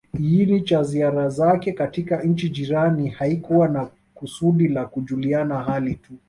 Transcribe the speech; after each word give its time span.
iini 0.19 0.61
cha 0.61 0.83
ziara 0.83 1.29
zake 1.29 1.71
katika 1.71 2.21
nchi 2.21 2.49
jirani 2.49 3.09
hakikuwa 3.09 3.67
na 3.67 3.89
kusudi 4.15 4.67
la 4.67 4.85
kujuliana 4.85 5.63
hali 5.63 5.95
tu 5.95 6.13